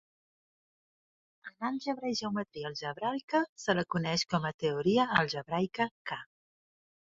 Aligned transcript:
En 1.49 1.67
àlgebra 1.67 2.09
i 2.13 2.17
geometria 2.19 2.67
algebraica, 2.71 3.43
se 3.65 3.77
la 3.81 3.85
coneix 3.97 4.25
com 4.33 4.49
a 4.51 4.55
teoria 4.65 5.07
algebraica 5.21 5.89
K. 6.13 6.19